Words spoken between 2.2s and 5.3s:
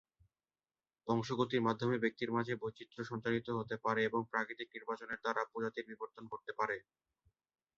মাঝে বৈচিত্র্য সঞ্চারিত হতে পারে এবং প্রাকৃতিক নির্বাচন